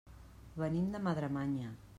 Venim 0.63 0.89
de 0.97 1.03
Madremanya. 1.09 1.73